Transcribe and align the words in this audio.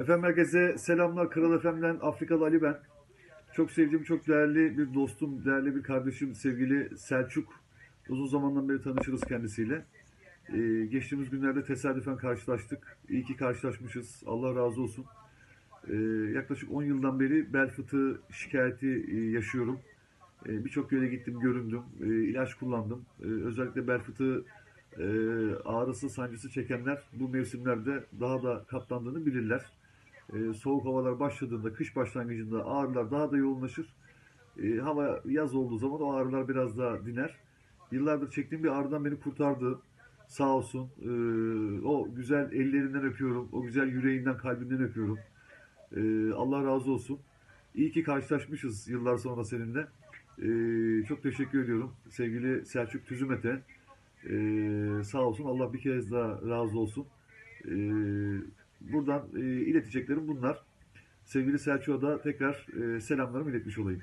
Efendim 0.00 0.24
herkese 0.24 0.78
selamlar. 0.78 1.30
Kral 1.30 1.58
FM'den 1.58 1.98
Afrikalı 2.02 2.44
Ali 2.44 2.62
ben. 2.62 2.78
Çok 3.52 3.70
sevdiğim, 3.70 4.04
çok 4.04 4.28
değerli 4.28 4.78
bir 4.78 4.94
dostum, 4.94 5.44
değerli 5.44 5.76
bir 5.76 5.82
kardeşim 5.82 6.34
sevgili 6.34 6.98
Selçuk. 6.98 7.60
Uzun 8.08 8.26
zamandan 8.26 8.68
beri 8.68 8.82
tanışırız 8.82 9.20
kendisiyle. 9.20 9.84
Ee, 10.48 10.86
geçtiğimiz 10.86 11.30
günlerde 11.30 11.64
tesadüfen 11.64 12.16
karşılaştık. 12.16 12.96
İyi 13.08 13.24
ki 13.24 13.36
karşılaşmışız. 13.36 14.22
Allah 14.26 14.54
razı 14.54 14.82
olsun. 14.82 15.04
Ee, 15.88 15.96
yaklaşık 16.34 16.72
10 16.72 16.82
yıldan 16.82 17.20
beri 17.20 17.52
bel 17.52 17.70
fıtığı 17.70 18.20
şikayeti 18.30 19.06
e, 19.10 19.30
yaşıyorum. 19.30 19.80
Ee, 20.46 20.64
Birçok 20.64 20.92
yere 20.92 21.08
gittim, 21.08 21.40
göründüm. 21.40 21.82
Ee, 22.00 22.06
ilaç 22.06 22.54
kullandım. 22.54 23.04
Ee, 23.22 23.26
özellikle 23.26 23.88
bel 23.88 23.98
fıtığı 23.98 24.44
e, 24.98 25.04
ağrısı, 25.64 26.10
sancısı 26.10 26.50
çekenler 26.50 27.02
bu 27.12 27.28
mevsimlerde 27.28 28.04
daha 28.20 28.42
da 28.42 28.64
katlandığını 28.68 29.26
bilirler. 29.26 29.66
Ee, 30.32 30.54
soğuk 30.54 30.84
havalar 30.84 31.20
başladığında, 31.20 31.72
kış 31.72 31.96
başlangıcında 31.96 32.66
ağrılar 32.66 33.10
daha 33.10 33.32
da 33.32 33.36
yoğunlaşır. 33.36 33.94
Ee, 34.62 34.76
hava 34.76 35.20
yaz 35.24 35.54
olduğu 35.54 35.78
zaman 35.78 36.00
o 36.00 36.12
ağrılar 36.12 36.48
biraz 36.48 36.78
daha 36.78 37.06
diner. 37.06 37.36
Yıllardır 37.92 38.30
çektiğim 38.30 38.64
bir 38.64 38.68
ağrıdan 38.68 39.04
beni 39.04 39.20
kurtardı. 39.20 39.78
Sağ 40.28 40.48
olsun. 40.48 40.88
Ee, 41.02 41.86
o 41.86 42.14
güzel 42.14 42.52
ellerinden 42.52 43.04
öpüyorum. 43.04 43.48
O 43.52 43.62
güzel 43.62 43.88
yüreğinden, 43.88 44.36
kalbinden 44.36 44.82
öpüyorum. 44.82 45.18
Ee, 45.96 46.32
Allah 46.32 46.64
razı 46.64 46.90
olsun. 46.90 47.18
İyi 47.74 47.92
ki 47.92 48.02
karşılaşmışız 48.02 48.88
yıllar 48.88 49.16
sonra 49.16 49.44
seninle. 49.44 49.86
Ee, 50.38 51.06
çok 51.06 51.22
teşekkür 51.22 51.64
ediyorum 51.64 51.92
sevgili 52.10 52.66
Selçuk 52.66 53.06
Tüzümet'e. 53.06 53.62
Ee, 54.30 55.04
sağ 55.04 55.22
olsun 55.22 55.44
Allah 55.44 55.72
bir 55.72 55.78
kez 55.78 56.12
daha 56.12 56.40
razı 56.48 56.78
olsun. 56.78 57.06
Ee, 57.64 57.72
buradan 58.80 59.28
e, 59.36 59.40
ileteceklerim 59.40 60.28
bunlar. 60.28 60.62
Sevgili 61.24 61.58
Selçuk'a 61.58 62.02
da 62.02 62.22
tekrar 62.22 62.66
e, 62.96 63.00
selamlarımı 63.00 63.50
iletmiş 63.50 63.78
olayım. 63.78 64.02